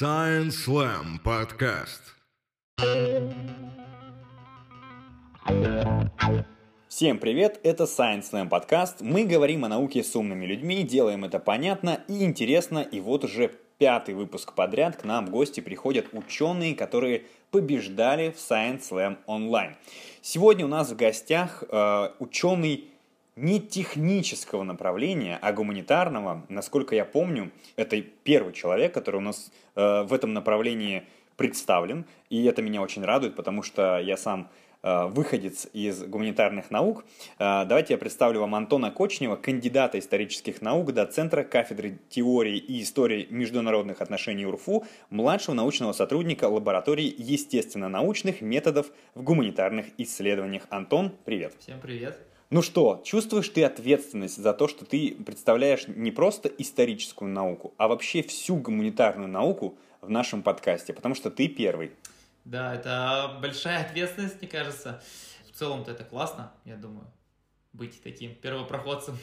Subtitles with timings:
[0.00, 2.14] Science Slam подкаст.
[6.86, 9.00] Всем привет, это Science Slam подкаст.
[9.00, 13.50] Мы говорим о науке с умными людьми, делаем это понятно и интересно, и вот уже
[13.78, 19.74] пятый выпуск подряд к нам в гости приходят ученые, которые побеждали в Science Slam онлайн.
[20.22, 22.88] Сегодня у нас в гостях э, ученый
[23.38, 26.44] не технического направления, а гуманитарного.
[26.48, 31.04] Насколько я помню, это первый человек, который у нас э, в этом направлении
[31.36, 34.50] представлен, и это меня очень радует, потому что я сам
[34.82, 37.04] э, выходец из гуманитарных наук.
[37.38, 43.28] Э, давайте я представлю вам Антона Кочнева, кандидата исторических наук, доцентра кафедры теории и истории
[43.30, 50.64] международных отношений УРФУ, младшего научного сотрудника лаборатории естественно-научных методов в гуманитарных исследованиях.
[50.70, 51.54] Антон, привет.
[51.60, 52.18] Всем привет.
[52.50, 57.88] Ну что, чувствуешь ты ответственность за то, что ты представляешь не просто историческую науку, а
[57.88, 61.92] вообще всю гуманитарную науку в нашем подкасте, потому что ты первый.
[62.46, 65.02] Да, это большая ответственность, мне кажется.
[65.46, 67.04] В целом-то это классно, я думаю,
[67.74, 69.18] быть таким первопроходцем.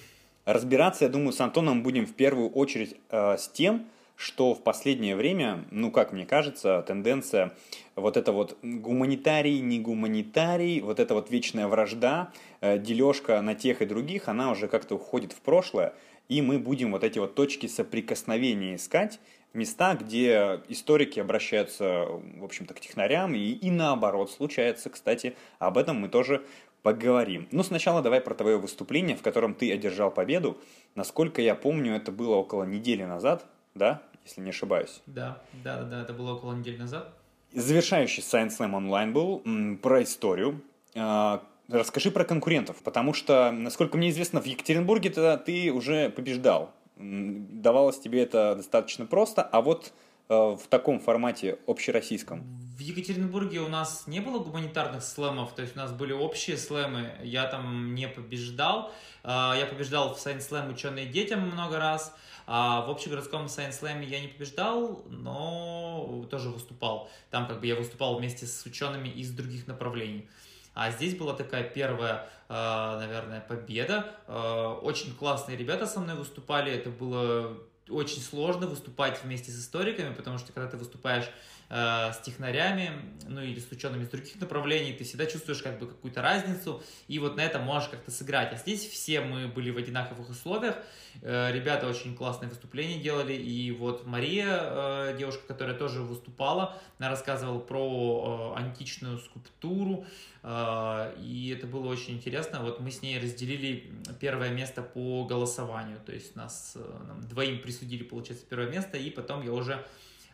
[0.46, 5.16] Разбираться, я думаю, с Антоном будем в первую очередь э, с тем, что в последнее
[5.16, 7.54] время, ну, как мне кажется, тенденция
[7.96, 13.82] вот это вот гуманитарий, не гуманитарий, вот эта вот вечная вражда, э, дележка на тех
[13.82, 15.94] и других, она уже как-то уходит в прошлое,
[16.30, 19.20] и мы будем вот эти вот точки соприкосновения искать,
[19.54, 22.06] места, где историки обращаются,
[22.38, 26.44] в общем-то, к технарям, и, и наоборот случается, кстати, об этом мы тоже
[26.84, 27.48] поговорим.
[27.52, 30.58] Но сначала давай про твое выступление, в котором ты одержал победу.
[30.94, 33.46] Насколько я помню, это было около недели назад,
[33.76, 35.02] да, если не ошибаюсь.
[35.06, 37.14] Да, да, да, да, это было около недели назад.
[37.54, 40.62] Завершающий Science Slam онлайн был м, про историю.
[40.96, 46.72] А, расскажи про конкурентов, потому что, насколько мне известно, в Екатеринбурге -то ты уже побеждал.
[46.98, 49.92] Давалось тебе это достаточно просто, а вот
[50.30, 52.42] э, в таком формате общероссийском.
[52.78, 57.12] В Екатеринбурге у нас не было гуманитарных слэмов, то есть у нас были общие слэмы,
[57.22, 58.92] я там не побеждал.
[59.24, 62.16] А, Я побеждал в Science Slam ученые детям много раз,
[62.48, 67.10] а в общегородском Science Slam я не побеждал, но тоже выступал.
[67.32, 70.28] Там как бы я выступал вместе с учеными из других направлений.
[70.74, 74.14] А здесь была такая первая, э, наверное, победа.
[74.28, 76.72] Э, Очень классные ребята со мной выступали.
[76.72, 77.58] Это было
[77.90, 81.26] очень сложно выступать вместе с историками, потому что когда ты выступаешь
[81.70, 82.92] э, с технарями,
[83.28, 87.20] ну или с учеными из других направлений, ты всегда чувствуешь как бы какую-то разницу, и
[87.20, 88.54] вот на этом можешь как-то сыграть.
[88.54, 90.76] А здесь все мы были в одинаковых условиях,
[91.22, 97.10] Э, ребята очень классные выступления делали, и вот Мария, э, девушка, которая тоже выступала, она
[97.10, 100.06] рассказывала про античную скульптуру,
[100.44, 102.62] и это было очень интересно.
[102.62, 106.78] Вот мы с ней разделили первое место по голосованию, то есть нас
[107.08, 109.84] нам двоим присудили, получается, первое место, и потом я уже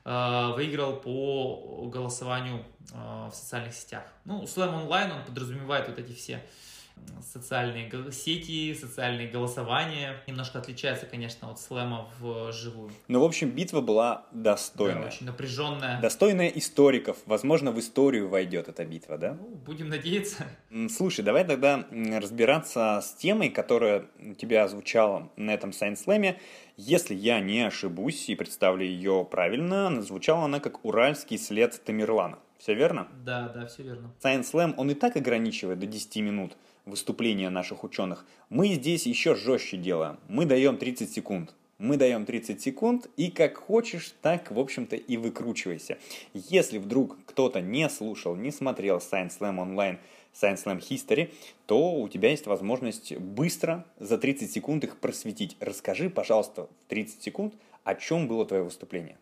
[0.04, 4.04] выиграл по голосованию э, в социальных сетях.
[4.26, 6.44] Ну, Slam Online, он подразумевает вот эти все
[7.22, 10.22] социальные сети, социальные голосования.
[10.28, 12.92] Немножко отличается, конечно, от слэма вживую.
[13.08, 15.08] Ну, в общем, битва была Да, достойная.
[15.08, 16.02] очень напряженная.
[16.02, 17.18] Достойная историков.
[17.26, 19.34] Возможно, в историю войдет эта битва, да?
[19.40, 20.48] Ну, будем надеяться.
[20.90, 26.38] Слушай, давай тогда разбираться с темой, которая у тебя звучала на этом Science Slam.
[26.78, 32.40] Если я не ошибусь и представлю ее правильно, звучала она как «Уральский след Тамерлана».
[32.58, 33.08] Все верно?
[33.26, 34.12] Да, да, все верно.
[34.24, 36.56] Science Slam, он и так ограничивает до 10 минут
[36.86, 38.26] выступления наших ученых.
[38.50, 40.18] Мы здесь еще жестче делаем.
[40.28, 41.54] Мы даем 30 секунд.
[41.78, 45.98] Мы даем 30 секунд, и как хочешь, так, в общем-то, и выкручивайся.
[46.36, 49.98] Если вдруг кто-то не слушал, не смотрел Science Slam онлайн,
[50.40, 51.34] Science Slam History,
[51.66, 55.58] то у тебя есть возможность быстро за 30 секунд их просветить.
[55.60, 59.18] Расскажи, пожалуйста, в 30 секунд, о чем было твое выступление.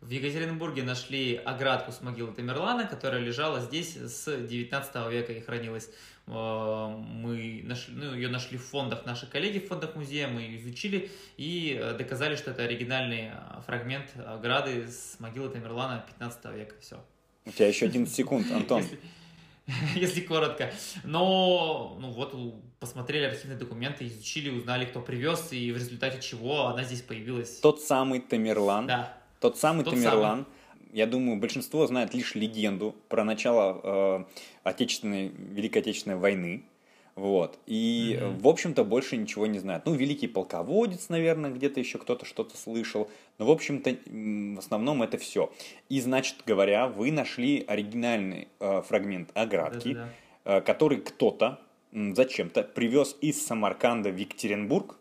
[0.00, 5.90] В Екатеринбурге нашли оградку с могилы Тамерлана, которая лежала здесь с 19 века и хранилась.
[6.28, 10.58] Э, Мы нашли, ну, ее нашли в фондах, наши коллеги в фондах музея, мы ее
[10.58, 16.76] изучили и э, доказали, что это оригинальный э, фрагмент ограды с могилы Тамерлана 15 века.
[16.80, 17.04] Все.
[17.44, 18.82] У тебя еще 11 секунд, Антон.
[18.82, 19.00] Если,
[19.96, 20.72] если коротко.
[21.02, 22.36] Но, ну вот,
[22.78, 27.58] посмотрели архивные документы, изучили, узнали, кто привез, и в результате чего она здесь появилась.
[27.58, 30.46] Тот самый Тамерлан, Да, Тот самый Тот Тамерлан.
[30.92, 34.24] Я думаю, большинство знает лишь легенду про начало э,
[34.64, 36.62] Отечественной, Великой Отечественной войны.
[37.14, 37.58] Вот.
[37.66, 38.38] И, Мгм.
[38.38, 39.82] в общем-то, больше ничего не знает.
[39.86, 43.10] Ну, великий полководец, наверное, где-то еще кто-то что-то слышал.
[43.38, 45.52] Но, в общем-то, в основном это все.
[45.88, 50.58] И, значит говоря, вы нашли оригинальный э, фрагмент оградки, Да-да-да.
[50.58, 51.58] э, который кто-то
[51.92, 54.96] зачем-то привез из Самарканда в Екатеринбург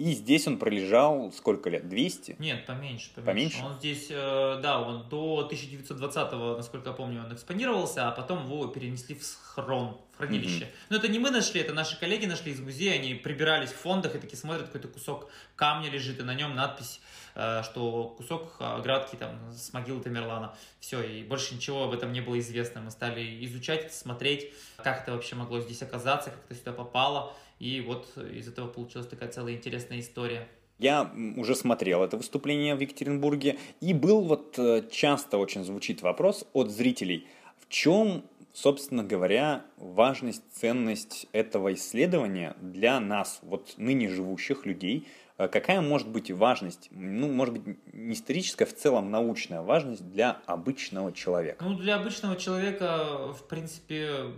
[0.00, 1.86] И здесь он пролежал сколько лет?
[1.86, 2.36] 200?
[2.38, 3.10] Нет, поменьше.
[3.14, 3.58] Поменьше?
[3.58, 3.62] Поменьше?
[3.62, 8.66] Он здесь, э, да, он до 1920-го, насколько я помню, он экспонировался, а потом его
[8.68, 10.64] перенесли в схрон, в хранилище.
[10.64, 10.74] Мгм.
[10.88, 14.14] Но это не мы нашли, это наши коллеги нашли из музея, они прибирались в фондах
[14.14, 17.02] и такие смотрят, какой-то кусок камня лежит, и на нем надпись,
[17.34, 20.56] э, что кусок оградки там с могилы Тамерлана.
[20.78, 22.80] Все, и больше ничего об этом не было известно.
[22.80, 27.34] Мы стали изучать, смотреть, как это вообще могло здесь оказаться, как это сюда попало.
[27.60, 30.48] И вот из этого получилась такая целая интересная история.
[30.78, 36.46] Я уже смотрел это выступление в Екатеринбурге, и был вот э, часто очень звучит вопрос
[36.54, 37.28] от зрителей,
[37.58, 38.24] в чем,
[38.54, 45.06] собственно говоря, важность, ценность этого исследования для нас, вот ныне живущих людей,
[45.40, 50.42] Э, какая может быть важность, ну, может быть, не историческая, в целом научная важность для
[50.44, 51.64] обычного человека?
[51.64, 54.34] Ну, для обычного человека, в принципе,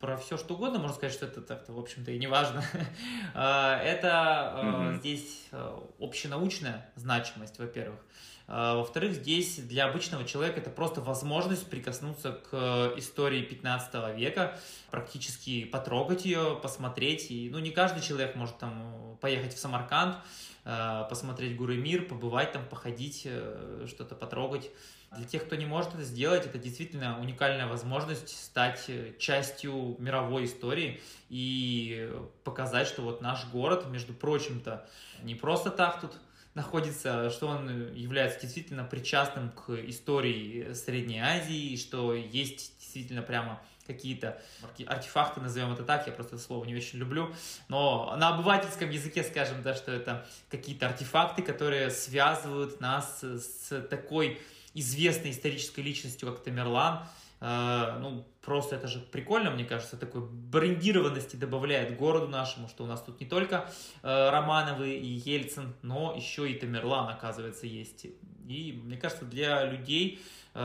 [0.00, 2.64] про все что угодно можно сказать, что это так-то, в общем-то, и не важно.
[3.34, 4.98] А, Это Мгм.
[4.98, 8.00] здесь э, общенаучная значимость, во-первых.
[8.48, 14.58] А, Во-вторых, здесь для обычного человека это просто возможность прикоснуться к истории 15 века,
[14.90, 17.30] практически потрогать ее, посмотреть.
[17.30, 20.16] И, ну, не каждый человек может там поехать в Самарканд,
[20.64, 24.70] посмотреть горы мир, побывать там, походить, э, что-то потрогать.
[25.16, 30.44] Для тех, кто не может это сделать, это действительно уникальная возможность стать э, частью мировой
[30.44, 32.12] истории и
[32.44, 34.86] показать, что вот наш город, между прочим-то,
[35.24, 36.12] не просто так тут
[36.54, 43.60] находится, что он является действительно причастным к истории Средней Азии, и что есть действительно прямо
[43.88, 47.34] какие-то арте- артефакты, назовем это так, я просто это слово не очень люблю,
[47.66, 54.40] но на обывательском языке скажем, да, что это какие-то артефакты, которые связывают нас с такой
[54.74, 57.04] известной исторической личностью, как Тамерлан.
[57.40, 62.86] Э, Ну, просто это же прикольно, мне кажется, такой брендированности добавляет городу нашему, что у
[62.86, 63.70] нас тут не только
[64.02, 68.06] э, Романовы и Ельцин, но еще и Тамерлан, оказывается, есть.
[68.46, 70.20] И мне кажется, для людей,
[70.54, 70.60] э,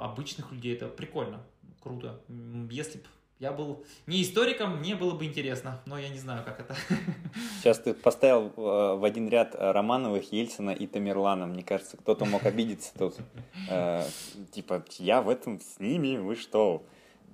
[0.00, 1.40] обычных людей, это прикольно,
[1.80, 2.20] круто.
[2.70, 3.04] Если бы
[3.40, 6.74] я был не историком, мне было бы интересно, но я не знаю, как это.
[7.60, 11.46] Сейчас ты поставил э, в один ряд э, Романовых, Ельцина и Тамерлана.
[11.46, 13.14] Мне кажется, кто-то мог обидеться тут.
[13.70, 14.02] Э,
[14.50, 16.82] Типа, я в этом с ними, вы что?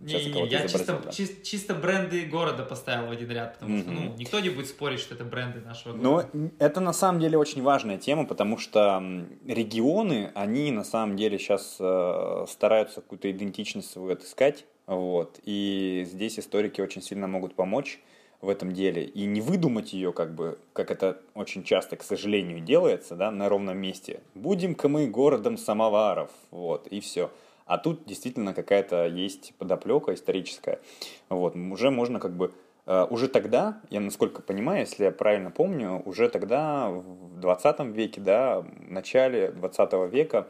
[0.01, 1.11] Не-не-не, кого-то я чисто, изобразил, да.
[1.11, 4.99] чис- чисто бренды города поставил в один ряд, потому что ну, никто не будет спорить,
[4.99, 6.51] что это бренды нашего Но города.
[6.59, 9.01] это на самом деле очень важная тема, потому что
[9.47, 11.75] регионы, они на самом деле сейчас
[12.51, 18.01] стараются какую-то идентичность свою отыскать, вот, и здесь историки очень сильно могут помочь
[18.41, 22.61] в этом деле и не выдумать ее, как бы, как это очень часто, к сожалению,
[22.61, 24.21] делается, да, на ровном месте.
[24.35, 27.31] Будем-ка мы городом самоваров, вот, и все.
[27.67, 30.81] А тут действительно какая-то есть подоплека историческая.
[31.31, 32.53] Вот, уже можно как бы
[32.87, 38.21] Э, Уже тогда, я насколько понимаю, если я правильно помню, уже тогда, в 20 веке,
[38.21, 40.49] да, в начале 20 века,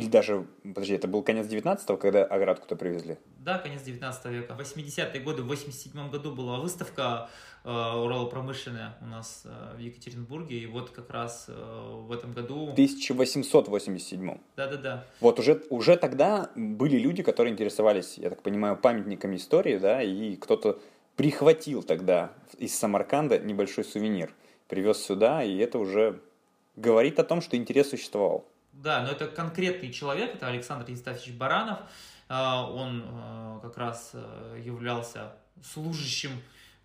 [0.00, 3.18] или даже, подожди, это был конец 19-го, когда оградку-то привезли?
[3.38, 4.54] Да, конец 19 века.
[4.54, 7.28] В 80-е годы, в 87 году была выставка
[7.64, 12.66] э, Урало-промышленная у нас э, в Екатеринбурге, и вот как раз э, в этом году...
[12.66, 15.04] В 1887 Да-да-да.
[15.20, 20.36] Вот уже, уже тогда были люди, которые интересовались, я так понимаю, памятниками истории, да, и
[20.36, 20.80] кто-то
[21.16, 24.32] прихватил тогда из Самарканда небольшой сувенир,
[24.66, 26.20] привез сюда, и это уже
[26.76, 28.46] говорит о том, что интерес существовал.
[28.82, 31.80] Да, но это конкретный человек, это Александр Евстафьевич Баранов.
[32.30, 36.30] Э, Он э, как раз э, являлся служащим,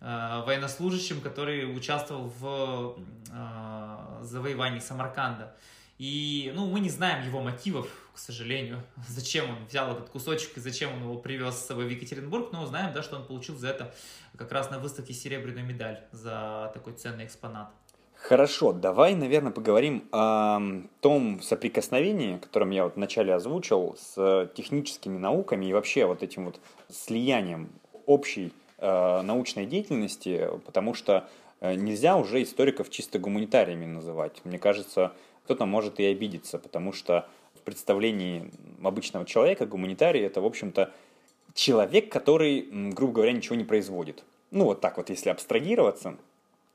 [0.00, 2.98] э, военнослужащим, который участвовал в
[3.32, 5.56] э, завоевании Самарканда.
[5.96, 10.60] И, ну, мы не знаем его мотивов, к сожалению, зачем он взял этот кусочек и
[10.60, 13.68] зачем он его привез с собой в Екатеринбург, но знаем, да, что он получил за
[13.68, 13.94] это
[14.36, 17.72] как раз на выставке серебряную медаль за такой ценный экспонат.
[18.28, 20.60] Хорошо, давай, наверное, поговорим о
[21.00, 26.58] том соприкосновении, которым я вот вначале озвучил, с техническими науками и вообще вот этим вот
[26.90, 27.68] слиянием
[28.04, 31.28] общей э, научной деятельности, потому что
[31.60, 34.40] э, нельзя уже историков чисто гуманитариями называть.
[34.42, 35.12] Мне кажется,
[35.44, 38.50] кто-то может и обидеться, потому что в представлении
[38.82, 40.90] обычного человека гуманитарий это, в общем-то,
[41.54, 44.24] человек, который, грубо говоря, ничего не производит.
[44.50, 46.16] Ну, вот так вот, если абстрагироваться,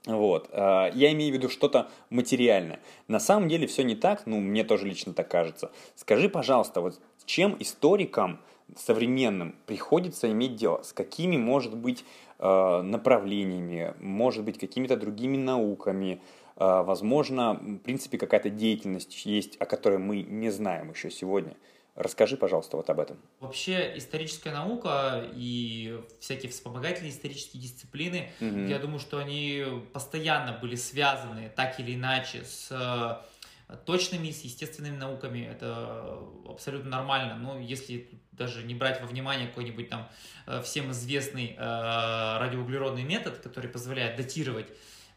[0.05, 0.49] вот.
[0.51, 2.79] э, Я имею в виду что-то материальное.
[3.07, 5.71] На самом деле все не так, ну, мне тоже лично так кажется.
[5.95, 8.39] Скажи, пожалуйста, вот чем историкам
[8.75, 10.81] современным приходится иметь дело?
[10.83, 12.03] С какими, может быть,
[12.39, 16.21] э, направлениями, может быть, какими-то другими науками?
[16.57, 21.55] Э, Возможно, в принципе, какая-то деятельность есть, о которой мы не знаем еще сегодня.
[22.01, 23.17] Расскажи, пожалуйста, вот об этом.
[23.39, 28.61] Вообще историческая наука и всякие вспомогательные исторические дисциплины, угу.
[28.61, 34.97] я думаю, что они постоянно были связаны так или иначе с э, точными, с естественными
[34.97, 35.47] науками.
[35.47, 36.17] Это
[36.49, 37.35] абсолютно нормально.
[37.35, 40.09] Но если даже не брать во внимание какой-нибудь там
[40.47, 44.69] э, всем известный э, радиоуглеродный метод, который позволяет датировать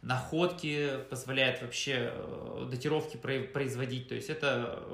[0.02, 2.12] находки, позволяет вообще
[2.70, 4.08] датировки производить.
[4.08, 4.84] То есть это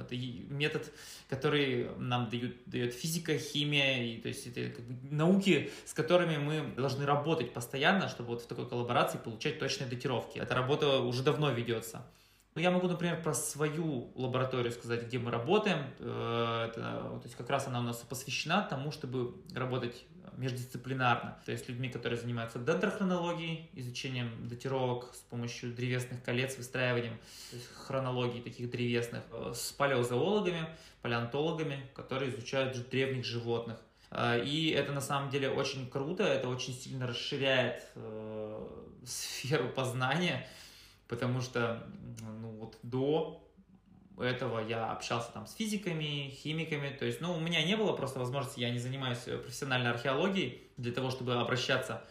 [0.00, 0.92] это метод,
[1.28, 6.36] который нам дают, дает физика, химия, и, то есть это как бы науки, с которыми
[6.36, 10.38] мы должны работать постоянно, чтобы вот в такой коллаборации получать точные датировки.
[10.38, 12.04] Эта работа уже давно ведется.
[12.54, 15.78] Ну, я могу, например, про свою лабораторию сказать, где мы работаем.
[16.00, 20.04] Э, это, то есть как раз она у нас посвящена тому, чтобы работать
[20.38, 27.18] междисциплинарно, то есть людьми, которые занимаются дендрохронологией, изучением датировок с помощью древесных колец, выстраиванием
[27.74, 30.68] хронологии таких древесных, э, с палеозоологами,
[31.02, 33.78] палеонтологами, которые изучают древних животных.
[34.10, 38.68] Э, и это на самом деле очень круто, это очень сильно расширяет э,
[39.04, 40.46] сферу познания,
[41.08, 41.84] потому что
[42.40, 43.47] ну, вот до
[44.20, 48.18] этого я общался там с физиками, химиками, то есть, ну, у меня не было просто
[48.18, 52.04] возможности, я не занимаюсь э, профессиональной археологией для того, чтобы обращаться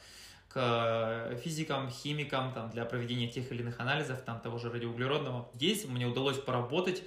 [0.49, 5.49] к физикам, химикам, там, для проведения тех или иных анализов, там, того же радиоуглеродного.
[5.53, 7.03] Здесь мне удалось поработать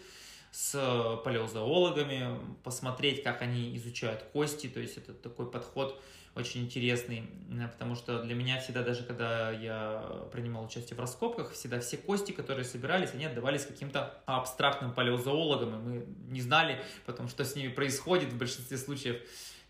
[0.52, 6.00] с палеозоологами, посмотреть, как они изучают кости, то есть это такой подход
[6.34, 11.52] очень интересный, э, потому что для меня всегда, даже когда я принимал участие в раскопках,
[11.52, 17.28] всегда все кости, которые собирались, они отдавались каким-то абстрактным палеозоологам, и мы не знали потом,
[17.28, 19.20] что с ними происходит в большинстве случаев.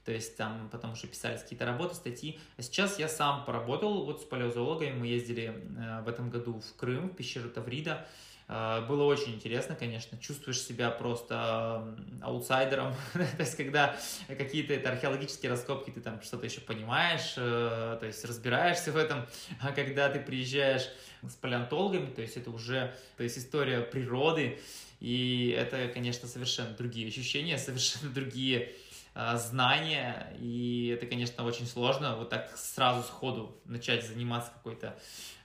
[0.05, 2.39] То есть там потому что писались какие-то работы, статьи.
[2.57, 4.93] А сейчас я сам поработал вот с палеозоологами.
[4.93, 8.07] Мы ездили э, в этом году в Крым, в пещеру Таврида.
[8.53, 15.51] А, было очень интересно, конечно, чувствуешь себя просто аутсайдером, то есть когда какие-то это археологические
[15.51, 19.25] раскопки, ты там что-то еще понимаешь, э, то есть разбираешься в этом,
[19.61, 20.89] а когда ты приезжаешь
[21.23, 24.59] с палеонтологами, то есть это уже то есть история природы,
[24.99, 28.73] и это, конечно, совершенно другие ощущения, совершенно другие
[29.15, 34.99] а, знания, и это, конечно, очень сложно вот так сразу сходу начать заниматься какой-то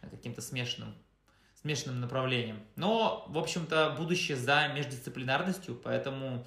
[0.10, 0.96] каким-то смешанным
[1.66, 2.60] смешанным направлением.
[2.76, 6.46] Но, в общем-то, будущее за междисциплинарностью, поэтому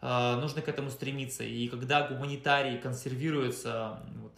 [0.00, 1.44] э, нужно к этому стремиться.
[1.44, 4.32] И когда гуманитарий консервируется, вот,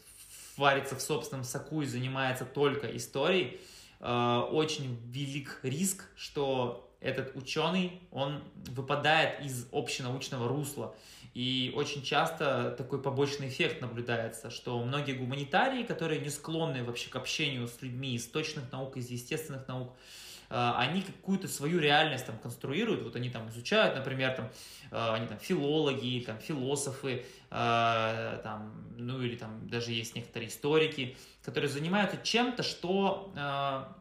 [0.57, 3.61] варится в собственном соку и занимается только историей,
[4.01, 10.93] э, очень велик риск, что этот ученый, он выпадает из общенаучного русла.
[11.37, 17.17] И очень часто такой побочный эффект наблюдается, что многие гуманитарии, которые не склонны вообще к
[17.17, 19.93] общению с людьми из точных наук, из естественных наук,
[20.49, 24.51] э, они какую-то свою реальность там конструируют, вот они там изучают, например, там,
[24.91, 31.19] э, они там филологи, там философы, э, там, ну или там даже есть некоторые историки,
[31.45, 33.35] которые занимаются чем-то, что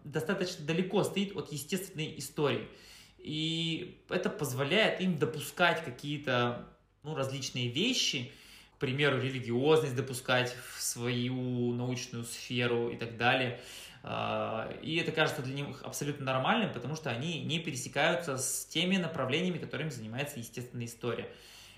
[0.05, 2.69] достаточно далеко стоит от естественной истории.
[3.17, 6.69] И это позволяет им допускать какие-то
[7.05, 8.31] ну, различные вещи,
[8.75, 13.61] к примеру, религиозность допускать в свою научную сферу и так далее.
[14.03, 18.97] А, и это кажется для них абсолютно нормальным, потому что они не пересекаются с теми
[18.97, 21.29] направлениями, которыми занимается естественная история.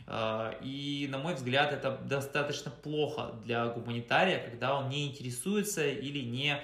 [0.07, 6.19] А, и, на мой взгляд, это достаточно плохо для гуманитария, когда он не интересуется или
[6.19, 6.61] не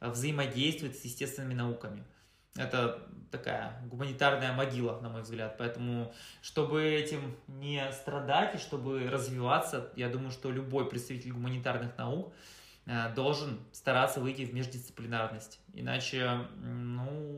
[0.00, 2.02] взаимодействует с естественными науками.
[2.56, 5.56] Это такая гуманитарная могила, на мой взгляд.
[5.58, 12.32] Поэтому, чтобы этим не страдать и чтобы развиваться, я думаю, что любой представитель гуманитарных наук
[12.86, 15.60] э, должен стараться выйти в междисциплинарность.
[15.74, 17.35] Иначе, ну,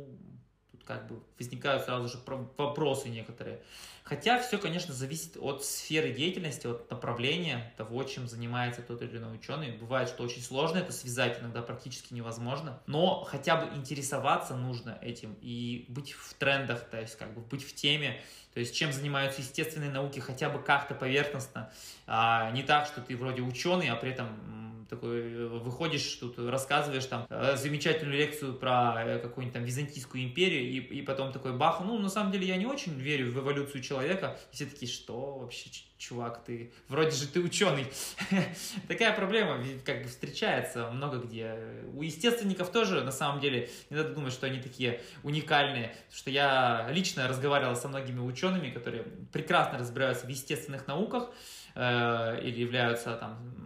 [0.88, 2.18] как бы возникают сразу же
[2.56, 3.60] вопросы некоторые.
[4.04, 9.34] Хотя все, конечно, зависит от сферы деятельности, от направления того, чем занимается тот или иной
[9.34, 9.72] ученый.
[9.72, 12.80] Бывает, что очень сложно это связать, иногда практически невозможно.
[12.86, 17.62] Но хотя бы интересоваться нужно этим и быть в трендах, то есть как бы быть
[17.62, 18.18] в теме,
[18.54, 21.70] то есть чем занимаются естественные науки хотя бы как-то поверхностно.
[22.06, 27.04] А не так, что ты вроде ученый, а при этом такой э, выходишь, тут рассказываешь
[27.06, 31.80] там э, замечательную лекцию про э, какую-нибудь там Византийскую империю, и, и потом такой бах,
[31.84, 35.38] ну, на самом деле я не очень верю в эволюцию человека, и все такие, что
[35.38, 37.86] вообще, чувак, ты, вроде же ты ученый.
[38.88, 41.56] Такая проблема как бы встречается много где.
[41.94, 46.30] У естественников тоже, на самом деле, не надо думать, что они такие уникальные, потому что
[46.30, 51.30] я лично разговаривал со многими учеными, которые прекрасно разбираются в естественных науках,
[51.76, 53.57] или являются там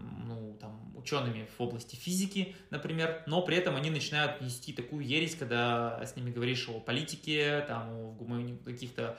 [1.02, 6.16] учеными в области физики, например, но при этом они начинают нести такую ересь, когда с
[6.16, 8.16] ними говоришь о политике, там, о
[8.64, 9.18] каких-то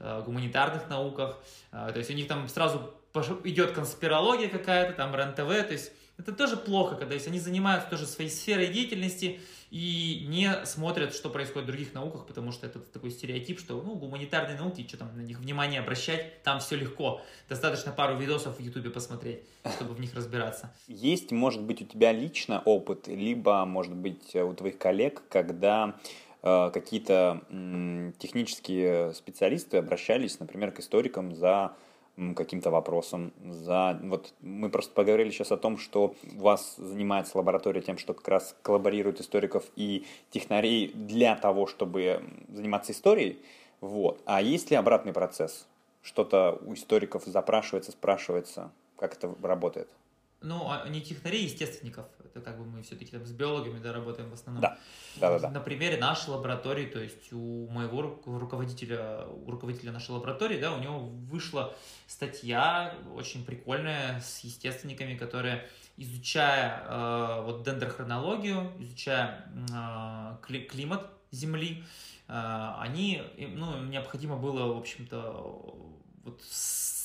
[0.00, 1.38] э, гуманитарных науках,
[1.72, 2.94] э, то есть у них там сразу
[3.44, 8.06] идет конспирология какая-то, там РЕН-ТВ, то есть это тоже плохо, когда если они занимаются тоже
[8.06, 13.10] своей сферой деятельности и не смотрят, что происходит в других науках, потому что это такой
[13.10, 17.20] стереотип, что ну, гуманитарные науки, что там на них внимание обращать, там все легко.
[17.48, 19.42] Достаточно пару видосов в Ютубе посмотреть,
[19.76, 20.74] чтобы в них разбираться.
[20.86, 25.96] Есть, может быть, у тебя лично опыт, либо, может быть, у твоих коллег, когда
[26.42, 31.72] э, какие-то э, технические специалисты обращались, например, к историкам за
[32.36, 33.32] каким-то вопросом.
[33.44, 33.98] За...
[34.02, 38.26] Вот мы просто поговорили сейчас о том, что у вас занимается лаборатория тем, что как
[38.28, 43.38] раз коллаборирует историков и технарей для того, чтобы заниматься историей.
[43.80, 44.20] Вот.
[44.24, 45.66] А есть ли обратный процесс?
[46.02, 49.88] Что-то у историков запрашивается, спрашивается, как это работает?
[50.40, 52.06] Ну, а не технарей, естественников.
[52.24, 54.62] Это как бы мы все-таки там с биологами да, работаем в основном.
[54.62, 54.78] Да.
[55.16, 55.50] Да, да, да.
[55.50, 60.78] На примере нашей лаборатории, то есть у моего руководителя, у руководителя нашей лаборатории, да, у
[60.78, 61.74] него вышла
[62.06, 65.66] статья очень прикольная с естественниками, которые
[65.96, 70.36] изучая э, вот дендрохронологию, изучая э,
[70.68, 71.82] климат Земли,
[72.28, 75.74] э, они, ну, необходимо было, в общем-то,
[76.24, 76.42] вот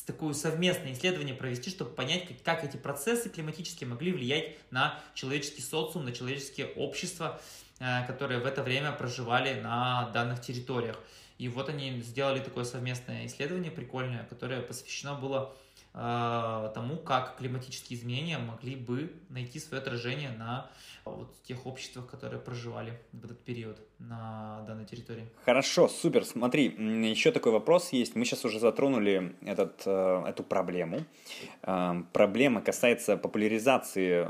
[0.05, 5.61] такое совместное исследование провести, чтобы понять, как, как эти процессы климатические могли влиять на человеческий
[5.61, 7.39] социум, на человеческие общества,
[7.79, 10.99] э, которые в это время проживали на данных территориях.
[11.37, 15.55] И вот они сделали такое совместное исследование прикольное, которое посвящено было
[15.93, 20.69] тому, как климатические изменения могли бы найти свое отражение на
[21.05, 25.27] вот тех обществах, которые проживали в этот период на данной территории.
[25.45, 26.25] Хорошо, супер.
[26.25, 26.65] Смотри,
[27.09, 28.15] еще такой вопрос есть.
[28.15, 31.05] Мы сейчас уже затронули этот, э, эту проблему.
[31.63, 34.27] Э, проблема касается популяризации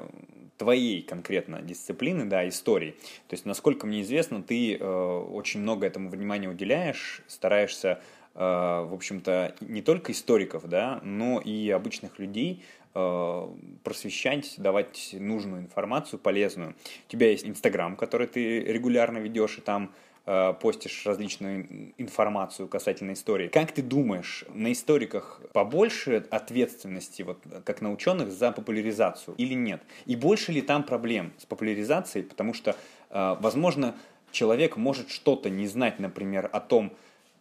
[0.57, 2.91] твоей конкретно дисциплины, да, истории.
[3.27, 8.01] То есть, насколько мне известно, ты э, очень много этому внимания уделяешь, стараешься,
[8.39, 12.63] в общем-то, не только историков, да, но и обычных людей
[12.95, 13.47] э,
[13.83, 16.75] просвещать, давать нужную информацию, полезную.
[17.07, 19.91] У тебя есть Инстаграм, который ты регулярно ведешь, и там
[20.25, 23.49] Э, постишь различную информацию касательно истории.
[23.49, 29.81] Как ты думаешь, на историках побольше ответственности, вот, как на ученых, за популяризацию или нет?
[30.05, 32.23] И больше ли там проблем с популяризацией?
[32.23, 32.77] Потому что,
[33.09, 33.97] э, возможно,
[34.31, 36.93] человек может что-то не знать, например, о том,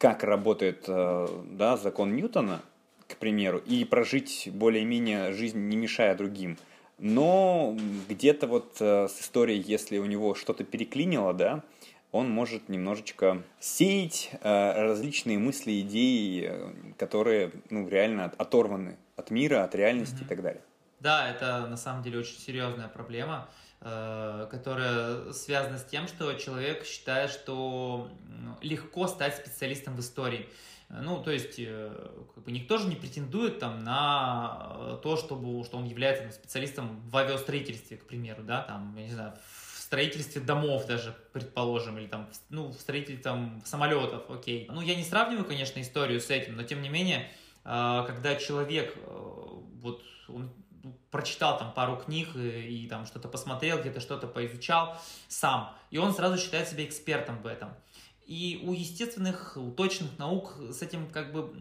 [0.03, 2.61] как работает э, да, закон Ньютона,
[3.07, 6.59] к примеру, и прожить более-менее жизнь, не мешая другим.
[6.99, 7.77] Но
[8.09, 11.63] где-то вот с историей, если у него что-то переклинило, да,
[12.11, 19.63] он может немножечко сеять э, различные мысли, идеи, э, которые ну, реально оторваны от мира,
[19.63, 20.25] от реальности mm-hmm.
[20.25, 20.63] и так далее.
[20.99, 26.85] Да, это на самом деле очень серьезная проблема, э, которая связана с тем, что человек
[26.87, 28.09] считает, что
[28.61, 30.49] легко стать специалистом в истории.
[30.89, 35.85] Ну, то есть, как бы никто же не претендует там на то, чтобы, что он
[35.85, 39.35] является там, специалистом в авиастроительстве, к примеру, да, там, я не знаю,
[39.93, 44.67] строительстве домов даже, предположим, или там, ну, в строительстве там самолетов, окей.
[44.71, 47.31] Ну, я не сравниваю, конечно, историю с этим, но тем не менее,
[47.63, 49.01] когда человек, э,
[49.83, 50.51] вот, он
[51.11, 54.97] прочитал там пару книг и, и там что-то посмотрел, где-то что-то поизучал
[55.29, 57.75] сам, и он сразу считает себя экспертом в этом.
[58.27, 61.53] И у естественных, у точных наук с этим как бы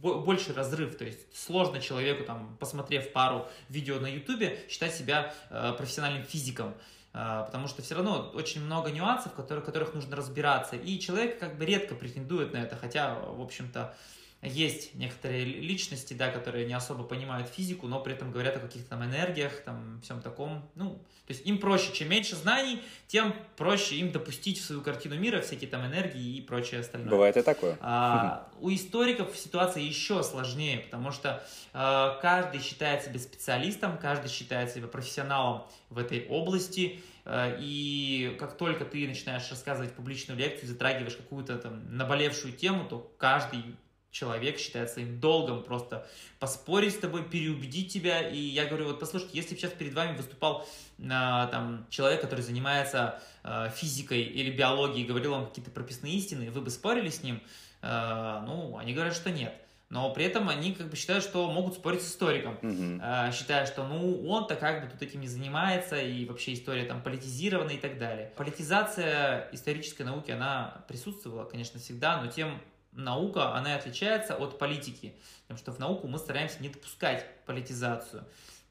[0.00, 5.74] больше разрыв, то есть сложно человеку, там, посмотрев пару видео на ютубе, считать себя э,
[5.76, 6.74] профессиональным физиком.
[7.12, 11.38] А, потому что все равно очень много нюансов, в которых, которых нужно разбираться, и человек
[11.38, 13.94] как бы редко претендует на это, хотя, в общем-то,
[14.42, 18.90] есть некоторые личности, да, которые не особо понимают физику, но при этом говорят о каких-то
[18.90, 23.96] там энергиях, там, всем таком, ну, то есть им проще, чем меньше знаний, тем проще
[23.96, 27.10] им допустить в свою картину мира всякие там энергии и прочее остальное.
[27.10, 27.76] Бывает и такое.
[27.80, 34.70] А, у историков ситуация еще сложнее, потому что а, каждый считает себя специалистом, каждый считает
[34.70, 41.16] себя профессионалом в этой области, а, и как только ты начинаешь рассказывать публичную лекцию, затрагиваешь
[41.16, 43.76] какую-то там наболевшую тему, то каждый
[44.18, 46.06] человек считает своим долгом просто
[46.38, 48.20] поспорить с тобой, переубедить тебя.
[48.20, 50.66] И я говорю, вот послушайте, если бы сейчас перед вами выступал
[50.98, 56.60] э, там человек, который занимается э, физикой или биологией, говорил вам какие-то прописные истины, вы
[56.60, 57.42] бы спорили с ним,
[57.82, 59.54] э, ну, они говорят, что нет.
[59.90, 63.28] Но при этом они как бы считают, что могут спорить с историком, mm-hmm.
[63.28, 67.02] э, считая, что ну он-то как бы тут этим не занимается, и вообще история там
[67.02, 68.30] политизирована и так далее.
[68.36, 72.60] Политизация исторической науки, она присутствовала, конечно, всегда, но тем
[72.98, 78.24] наука, она отличается от политики, потому что в науку мы стараемся не допускать политизацию.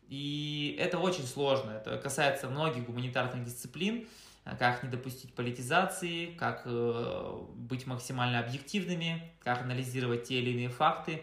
[0.10, 1.72] И это очень сложно.
[1.72, 4.08] Это касается многих гуманитарных дисциплин.
[4.60, 11.16] Как не допустить политизации, как э, быть максимально объективными, как анализировать те или иные факты,
[11.16, 11.22] э,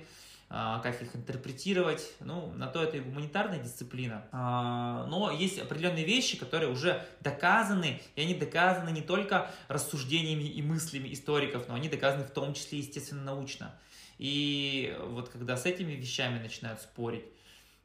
[0.83, 2.13] как их интерпретировать.
[2.21, 4.25] Ну, на то это и гуманитарная дисциплина.
[4.33, 10.63] Э, но есть определенные вещи, которые уже доказаны, и они доказаны не только рассуждениями и
[10.63, 13.75] мыслями историков, но они доказаны в том числе, естественно, научно.
[14.19, 17.25] И вот когда с этими вещами начинают спорить,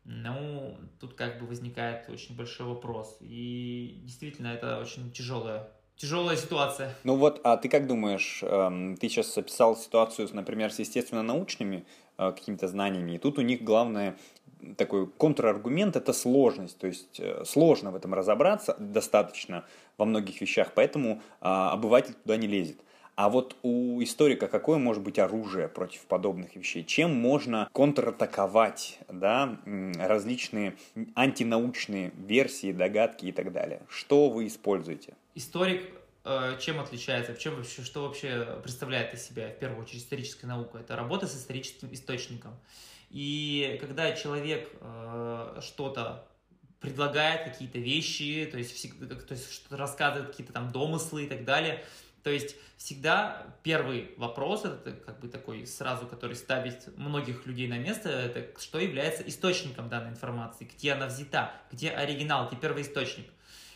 [0.05, 3.17] ну, тут как бы возникает очень большой вопрос.
[3.19, 6.95] И действительно, это очень тяжелая, тяжелая ситуация.
[7.03, 11.85] Ну вот, а ты как думаешь, эм, ты сейчас описал ситуацию, например, с естественно-научными
[12.17, 14.15] э, какими-то знаниями, и тут у них главное
[14.77, 19.65] такой контраргумент– это сложность, то есть э, сложно в этом разобраться достаточно
[19.97, 22.79] во многих вещах, поэтому а, обыватель туда не лезет.
[23.15, 26.85] А вот у историка какое может быть оружие против подобных вещей?
[26.85, 29.59] Чем можно контратаковать да,
[29.97, 30.77] различные
[31.15, 33.81] антинаучные версии, догадки и так далее?
[33.89, 35.15] Что вы используете?
[35.39, 35.89] Историк
[36.25, 40.47] э, чем отличается, в чем вообще, что вообще представляет из себя, в первую очередь, историческая
[40.47, 40.79] наука?
[40.79, 42.59] Это работа с историческим источником.
[43.09, 46.27] И когда человек э, что-то
[46.81, 51.45] предлагает, какие-то вещи, то есть, всегда, то есть что-то рассказывает, какие-то там домыслы и так
[51.45, 51.85] далее,
[52.21, 57.77] то есть всегда первый вопрос, это как бы такой сразу, который ставит многих людей на
[57.77, 63.27] место, это что является источником данной информации, где она взята, где оригинал, где первоисточник.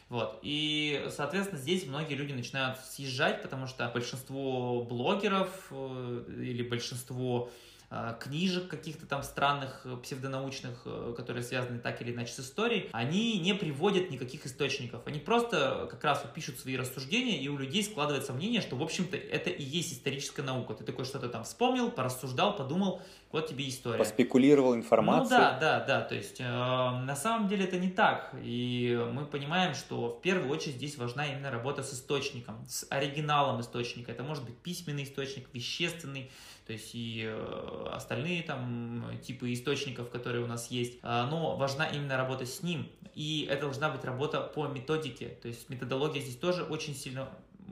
[0.10, 0.40] Вот.
[0.42, 7.50] И, соответственно, здесь многие люди начинают съезжать, потому что большинство блогеров э, или большинство
[8.20, 13.40] книжек каких-то там странных, э, псевдонаучных, э, которые связаны так или иначе с историей, они
[13.40, 15.02] не приводят никаких источников.
[15.06, 18.84] Они просто как раз вот пишут свои рассуждения, и у людей складывается мнение, что, в
[18.84, 20.74] общем-то, это и есть историческая наука.
[20.74, 23.02] Ты такой что-то там вспомнил, порассуждал, подумал,
[23.32, 23.98] вот тебе история.
[23.98, 25.40] Поспекулировал информацией.
[25.40, 26.02] Ну да, да, да.
[26.02, 28.34] То есть э, на самом деле это не так.
[28.44, 33.60] И мы понимаем, что в первую очередь здесь важна именно работа с источником, с оригиналом
[33.62, 34.12] источника.
[34.12, 36.32] Это может быть письменный источник, вещественный,
[36.66, 41.88] то есть и э, остальные там типы источников, которые у нас есть, а, но важна
[41.88, 46.38] именно работа с ним, и это должна быть работа по методике, то есть методология здесь
[46.38, 47.30] тоже очень сильно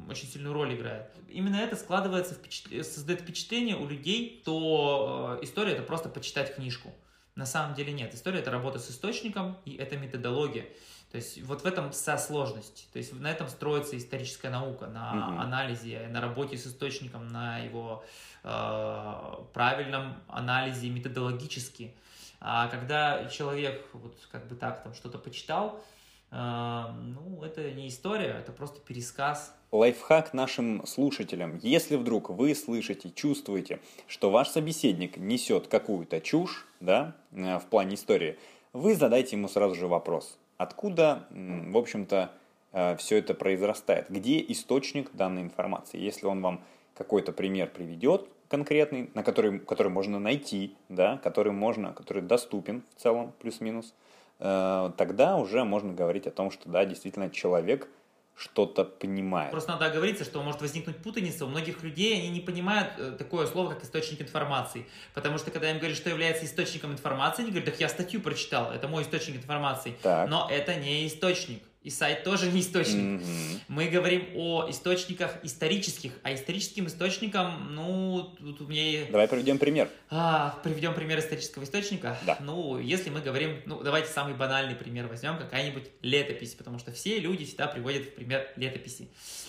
[0.07, 1.11] очень сильную роль играет.
[1.29, 2.85] Именно это складывается, впечат...
[2.85, 6.93] создает впечатление у людей, что э, история это просто почитать книжку.
[7.35, 8.13] На самом деле нет.
[8.13, 10.65] История это работа с источником и это методология.
[11.11, 12.87] То есть вот в этом вся сложность.
[12.93, 15.41] То есть на этом строится историческая наука, на угу.
[15.41, 18.03] анализе, на работе с источником, на его
[18.43, 19.13] э,
[19.53, 21.93] правильном анализе методологически.
[22.39, 25.83] А когда человек вот как бы так там что-то почитал,
[26.31, 29.53] э, ну это не история, это просто пересказ.
[29.73, 31.59] Лайфхак нашим слушателям.
[31.61, 37.95] Если вдруг вы слышите, чувствуете, что ваш собеседник несет какую-то чушь, да, э, в плане
[37.95, 38.39] истории,
[38.71, 42.31] вы задайте ему сразу же вопрос откуда, в общем-то,
[42.73, 45.99] э, все это произрастает, где источник данной информации.
[45.99, 46.61] Если он вам
[46.95, 53.01] какой-то пример приведет конкретный, на который, который можно найти, да, который можно, который доступен в
[53.01, 53.93] целом, плюс-минус,
[54.39, 57.87] э, тогда уже можно говорить о том, что да, действительно человек–
[58.41, 59.51] что-то понимает.
[59.51, 61.45] Просто надо оговориться, что может возникнуть путаница.
[61.45, 64.87] У многих людей они не понимают э, такое слово, как источник информации.
[65.13, 68.71] Потому что когда им говорят, что является источником информации, они говорят, так я статью прочитал,
[68.71, 69.95] это мой источник информации.
[70.01, 70.27] Так.
[70.27, 71.63] Но это не источник.
[71.83, 73.21] И сайт тоже не источник.
[73.21, 73.59] Mm-hmm.
[73.67, 79.05] Мы говорим о источниках исторических, а историческим источником, ну, тут у меня...
[79.09, 79.89] Давай приведем пример.
[80.11, 82.19] А, приведем пример исторического источника.
[82.23, 82.37] Да.
[82.39, 87.17] Ну, если мы говорим, ну, давайте самый банальный пример возьмем, какая-нибудь летопись, потому что все
[87.17, 89.07] люди всегда приводят в пример летописи.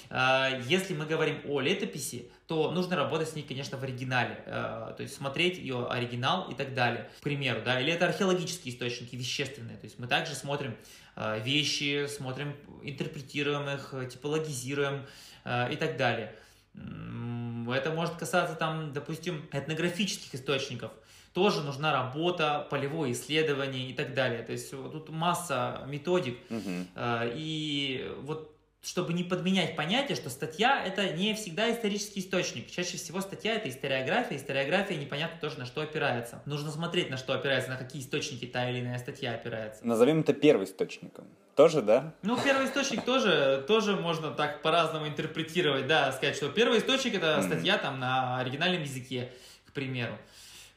[0.09, 4.93] А, если мы говорим о летописи, то нужно работать с ней, конечно, в оригинале, а,
[4.93, 9.17] то есть смотреть ее оригинал и так далее, к примеру, да, или это археологические источники,
[9.17, 10.77] вещественные, то есть мы также смотрим
[11.17, 15.07] вещи, смотрим, интерпретируем их, типологизируем
[15.45, 16.35] э, и так далее.
[16.75, 20.91] Это может касаться, там, допустим, этнографических источников.
[21.35, 24.43] Тоже нужна работа, полевое исследование и так далее.
[24.43, 26.39] То есть тут масса методик.
[26.51, 26.87] Угу.
[27.35, 28.52] И вот
[28.83, 32.69] чтобы не подменять понятие, что статья это не всегда исторический источник.
[32.69, 36.43] Чаще всего статья это историография, историография непонятно тоже на что опирается.
[36.47, 39.87] Нужно смотреть на что опирается, на какие источники та или иная статья опирается.
[39.87, 41.27] Назовем это первоисточником.
[41.55, 42.15] Тоже, да?
[42.23, 47.43] Ну, первый источник тоже, тоже можно так по-разному интерпретировать, да, сказать, что первый источник это
[47.43, 49.31] статья там на оригинальном языке,
[49.67, 50.19] к примеру.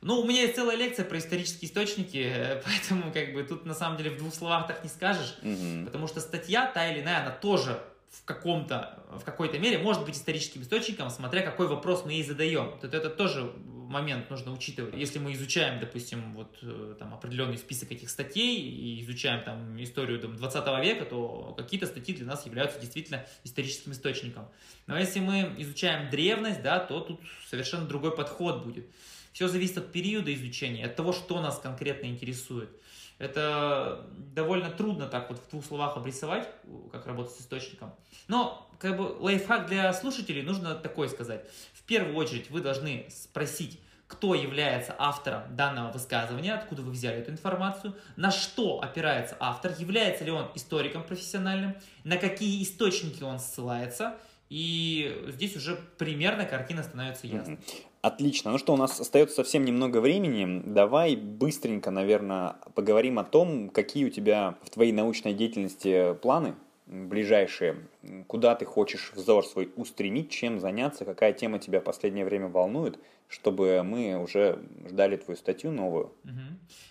[0.01, 2.31] Ну, у меня есть целая лекция про исторические источники,
[2.65, 5.85] поэтому как бы тут на самом деле в двух словах так не скажешь, угу.
[5.85, 10.15] потому что статья та или иная, она тоже в каком-то, в какой-то мере может быть
[10.15, 12.73] историческим источником, смотря какой вопрос мы ей задаем.
[12.81, 13.51] Это, это тоже
[13.87, 14.95] момент нужно учитывать.
[14.95, 20.19] Если мы изучаем, допустим, вот э, там определенный список этих статей и изучаем там историю
[20.19, 24.47] там, 20 века, то какие-то статьи для нас являются действительно историческим источником.
[24.87, 28.85] Но если мы изучаем древность, да, то тут совершенно другой подход будет.
[29.33, 32.69] Все зависит от периода изучения, от того, что нас конкретно интересует.
[33.17, 36.49] Это довольно трудно так вот в двух словах обрисовать,
[36.91, 37.93] как работать с источником.
[38.27, 41.45] Но как бы лайфхак для слушателей нужно такое сказать.
[41.73, 47.31] В первую очередь вы должны спросить, кто является автором данного высказывания, откуда вы взяли эту
[47.31, 54.17] информацию, на что опирается автор, является ли он историком профессиональным, на какие источники он ссылается,
[54.49, 57.59] и здесь уже примерно картина становится ясной.
[58.05, 58.51] Отлично.
[58.51, 60.61] Ну что, у нас остается совсем немного времени.
[60.63, 66.53] Давай быстренько, наверное, поговорим о том, какие у тебя в твоей научной деятельности планы
[66.85, 67.87] ближайшие,
[68.27, 72.99] куда ты хочешь взор свой устремить, чем заняться, какая тема тебя в последнее время волнует,
[73.27, 76.13] чтобы мы уже ждали твою статью новую.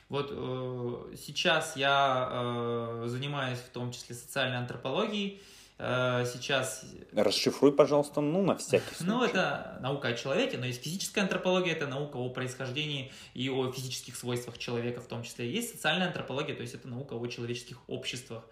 [0.08, 5.40] Вот э, сейчас я э, занимаюсь в том числе социальной антропологией,
[5.78, 6.84] сейчас...
[7.12, 9.10] Расшифруй, пожалуйста, ну, на всякий случай.
[9.10, 13.70] Ну, это наука о человеке, но есть физическая антропология, это наука о происхождении и о
[13.72, 15.50] физических свойствах человека в том числе.
[15.50, 18.44] Есть социальная антропология, то есть это наука о человеческих обществах.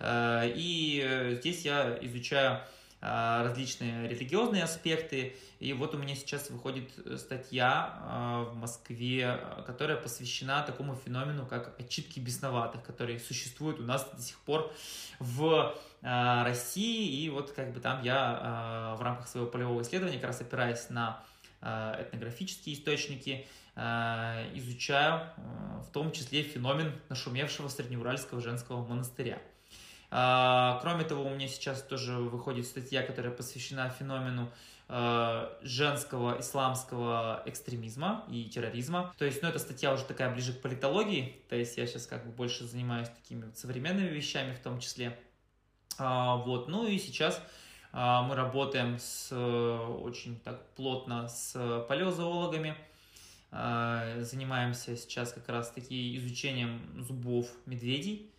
[0.00, 2.60] Э, и э, здесь я изучаю
[3.02, 5.34] различные религиозные аспекты.
[5.58, 6.88] И вот у меня сейчас выходит
[7.18, 14.22] статья в Москве, которая посвящена такому феномену, как отчитки бесноватых, которые существуют у нас до
[14.22, 14.72] сих пор
[15.18, 20.18] в Э, России, и вот как бы там я э, в рамках своего полевого исследования
[20.18, 21.22] как раз опираясь на
[21.60, 25.30] э, этнографические источники, изучаю
[25.80, 29.40] в том числе феномен нашумевшего среднеуральского женского монастыря.
[30.12, 34.52] Кроме того, у меня сейчас тоже выходит статья, которая посвящена феномену
[35.62, 39.14] женского исламского экстремизма и терроризма.
[39.16, 42.26] То есть, ну, эта статья уже такая ближе к политологии, то есть я сейчас как
[42.26, 45.18] бы больше занимаюсь такими современными вещами в том числе.
[45.98, 47.40] А, вот, ну и сейчас
[47.92, 52.76] а, мы работаем с, очень так плотно с палеозоологами,
[53.50, 58.31] а, занимаемся сейчас как раз таки изучением зубов медведей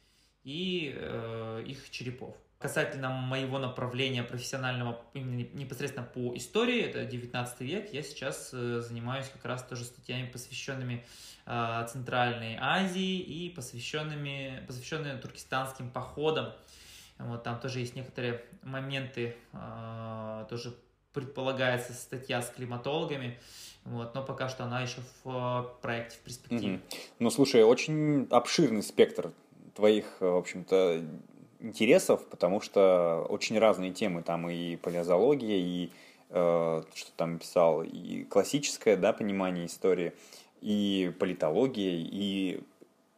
[0.44, 2.36] и э, их черепов.
[2.60, 9.28] Касательно моего направления профессионального именно непосредственно по истории, это 19 век, я сейчас э, занимаюсь
[9.28, 11.06] как раз тоже статьями, посвященными
[11.46, 16.54] Центральной Азии и посвященными, посвященными туркестанским походам
[17.20, 20.76] вот, там тоже есть некоторые моменты, э, тоже
[21.14, 23.40] предполагается статья с климатологами,
[23.86, 26.76] вот, но пока что она еще в э, проекте, в перспективе.
[26.76, 26.82] Угу.
[27.20, 29.32] Ну, слушай, очень обширный спектр
[29.74, 31.04] твоих, в общем-то,
[31.60, 35.90] интересов, потому что очень разные темы, там и палеозология, и
[36.30, 40.14] э, что там писал, и классическое, да, понимание истории,
[40.62, 42.62] и политология, и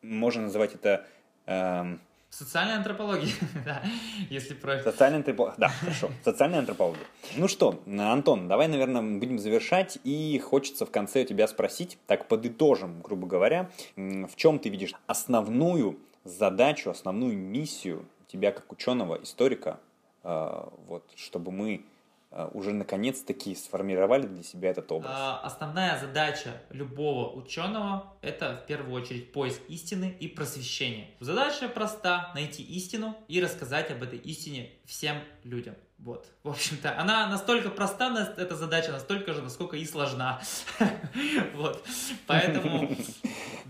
[0.02, 1.06] можно называть это
[1.48, 1.98] э,
[2.38, 3.32] Социальная антропология,
[3.66, 3.82] да,
[4.30, 4.84] если про...
[4.84, 7.06] Социальная антропология, да, хорошо, социальная антропология.
[7.38, 12.28] Ну что, Антон, давай, наверное, будем завершать, и хочется в конце у тебя спросить, так
[12.28, 19.80] подытожим, грубо говоря, в чем ты видишь основную задачу, основную миссию тебя как ученого, историка,
[20.24, 21.86] э, вот, чтобы мы
[22.38, 25.10] Э, уже наконец-таки сформировали для себя этот образ?
[25.14, 31.12] А, основная задача любого ученого– это в первую очередь поиск истины и просвещение.
[31.22, 35.76] Задача проста– найти истину и рассказать об этой истине всем людям.
[35.98, 40.42] Вот, в общем-то, она настолько проста, эта задача, настолько же, насколько и сложна.
[41.54, 41.82] Вот,
[42.28, 42.90] поэтому,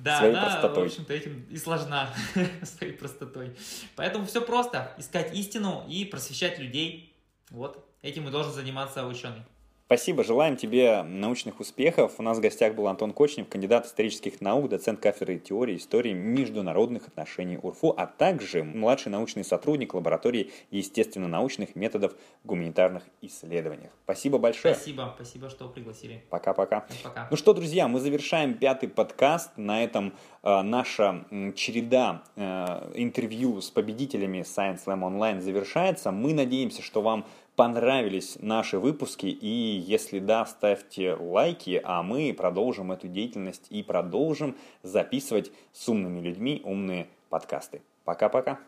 [0.05, 2.13] да, она, в общем-то, этим и сложна,
[2.63, 3.55] своей простотой.
[3.95, 7.13] Поэтому все просто, искать истину и просвещать людей.
[7.49, 9.41] Вот, Этим и должен заниматься ученый.
[9.87, 12.13] Спасибо, желаем тебе научных успехов.
[12.17, 17.07] У нас в гостях был Антон Кочнев, кандидат исторических наук, доцент кафедры теории истории международных
[17.07, 23.91] отношений УРФУ, а также младший научный сотрудник лаборатории естественно-научных методов в гуманитарных исследованиях.
[24.05, 24.73] Спасибо большое.
[24.73, 26.23] Спасибо, спасибо, что пригласили.
[26.31, 26.87] Пока-пока.
[27.03, 27.27] Пока.
[27.29, 29.51] Ну что, друзья, мы завершаем пятый подкаст.
[29.55, 36.11] На этом э, наша череда э, интервью с победителями Science Slam Online завершается.
[36.11, 42.91] Мы надеемся, что вам понравились наши выпуски, и если да, ставьте лайки, а мы продолжим
[42.91, 47.81] эту деятельность и продолжим записывать с умными людьми умные подкасты.
[48.03, 48.59] Пока-пока.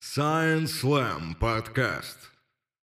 [0.00, 2.33] Science Slam подкаст.